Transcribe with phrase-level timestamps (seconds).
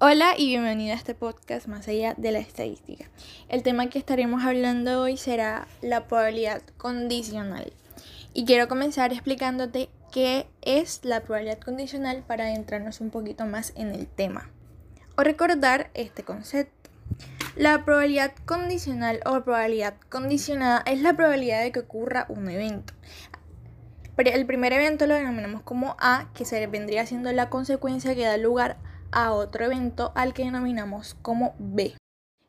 [0.00, 3.04] Hola y bienvenido a este podcast más allá de la estadística.
[3.48, 7.72] El tema que estaremos hablando hoy será la probabilidad condicional.
[8.32, 13.94] Y quiero comenzar explicándote qué es la probabilidad condicional para adentrarnos un poquito más en
[13.94, 14.50] el tema.
[15.16, 16.90] O recordar este concepto.
[17.54, 22.94] La probabilidad condicional o probabilidad condicionada es la probabilidad de que ocurra un evento.
[24.16, 28.36] El primer evento lo denominamos como A, que se vendría siendo la consecuencia que da
[28.36, 28.93] lugar a
[29.32, 31.94] otro evento al que denominamos como B.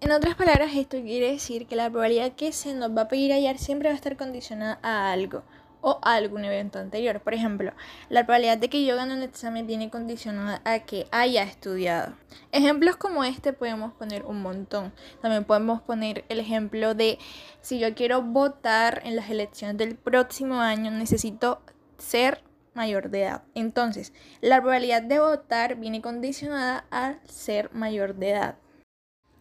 [0.00, 3.32] En otras palabras, esto quiere decir que la probabilidad que se nos va a pedir
[3.32, 5.42] hallar siempre va a estar condicionada a algo
[5.82, 7.20] o a algún evento anterior.
[7.20, 7.72] Por ejemplo,
[8.08, 12.14] la probabilidad de que yo gane un examen viene condicionada a que haya estudiado.
[12.52, 14.92] Ejemplos como este podemos poner un montón.
[15.20, 17.18] También podemos poner el ejemplo de
[17.60, 21.60] si yo quiero votar en las elecciones del próximo año, necesito
[21.98, 22.42] ser
[22.74, 23.42] mayor de edad.
[23.54, 28.56] Entonces, la probabilidad de votar viene condicionada a ser mayor de edad.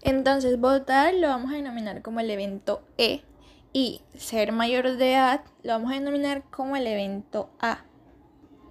[0.01, 3.23] Entonces, votar lo vamos a denominar como el evento E
[3.73, 7.85] y ser mayor de edad lo vamos a denominar como el evento A.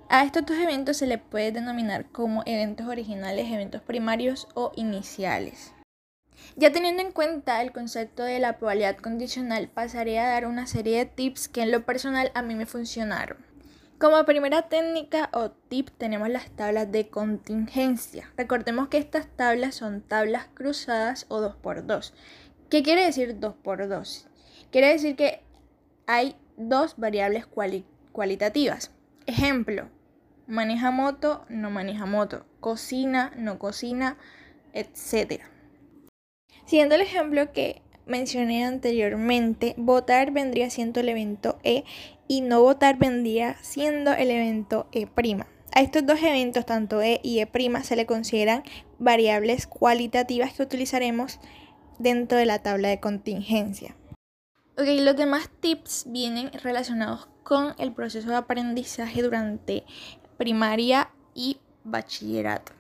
[0.09, 5.75] A estos dos eventos se le puede denominar como eventos originales, eventos primarios o iniciales.
[6.57, 10.99] Ya teniendo en cuenta el concepto de la probabilidad condicional, pasaré a dar una serie
[10.99, 13.48] de tips que en lo personal a mí me funcionaron.
[13.99, 18.31] Como primera técnica o tip tenemos las tablas de contingencia.
[18.37, 22.13] Recordemos que estas tablas son tablas cruzadas o 2x2.
[22.71, 24.27] ¿Qué quiere decir 2x2?
[24.71, 25.43] Quiere decir que
[26.07, 27.45] hay dos variables
[28.13, 28.93] cualitativas.
[29.27, 29.89] Ejemplo,
[30.47, 34.17] maneja moto, no maneja moto, cocina, no cocina,
[34.75, 35.43] etc.
[36.67, 41.85] Siguiendo el ejemplo que mencioné anteriormente, votar vendría siendo el evento E
[42.27, 45.09] y no votar vendría siendo el evento E'.
[45.75, 47.49] A estos dos eventos, tanto E y E',
[47.85, 48.65] se le consideran
[48.99, 51.39] variables cualitativas que utilizaremos
[51.99, 53.95] dentro de la tabla de contingencia.
[54.77, 59.85] Ok, los demás tips vienen relacionados con el proceso de aprendizaje durante
[60.37, 62.73] primaria y bachillerato.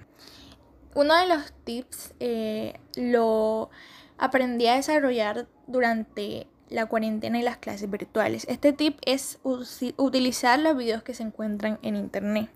[0.94, 3.70] Uno de los tips eh, lo
[4.18, 8.44] aprendí a desarrollar durante la cuarentena y las clases virtuales.
[8.48, 12.50] Este tip es utilizar los videos que se encuentran en internet.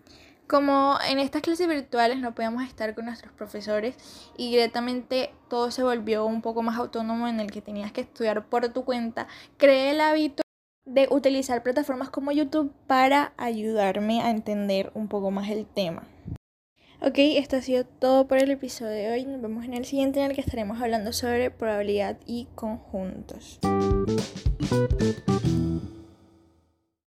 [0.46, 3.96] Como en estas clases virtuales no podíamos estar con nuestros profesores
[4.36, 8.44] y directamente todo se volvió un poco más autónomo en el que tenías que estudiar
[8.46, 10.42] por tu cuenta, creé el hábito
[10.84, 16.02] de utilizar plataformas como YouTube para ayudarme a entender un poco más el tema.
[17.04, 19.24] Ok, esto ha sido todo por el episodio de hoy.
[19.24, 23.58] Nos vemos en el siguiente en el que estaremos hablando sobre probabilidad y conjuntos.